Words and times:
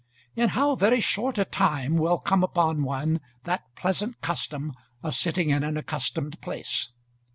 In 0.35 0.49
how 0.49 0.73
very 0.75 0.99
short 0.99 1.37
a 1.37 1.45
time 1.45 1.95
will 1.95 2.17
come 2.17 2.41
upon 2.43 2.81
one 2.81 3.19
that 3.43 3.65
pleasant 3.75 4.19
custom 4.19 4.73
of 5.03 5.13
sitting 5.13 5.51
in 5.51 5.63
an 5.63 5.77
accustomed 5.77 6.41
place! 6.41 6.89